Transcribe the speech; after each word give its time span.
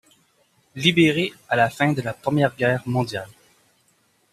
Libéré 0.73 1.31
à 1.47 1.55
la 1.55 1.69
fin 1.69 1.93
de 1.93 2.01
la 2.01 2.15
Première 2.15 2.55
Guerre 2.55 2.81
mondiale. 2.87 3.29